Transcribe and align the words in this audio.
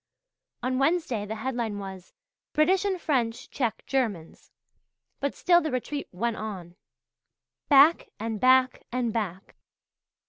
On 0.63 0.79
Wednesday 0.79 1.27
the 1.27 1.35
headline 1.35 1.77
was 1.77 2.11
"British 2.53 2.85
and 2.85 2.99
French 2.99 3.51
Check 3.51 3.85
Germans"; 3.85 4.49
but 5.19 5.35
still 5.35 5.61
the 5.61 5.69
retreat 5.69 6.07
went 6.11 6.37
on. 6.37 6.75
Back 7.69 8.09
and 8.19 8.39
back 8.39 8.81
and 8.91 9.13
back! 9.13 9.53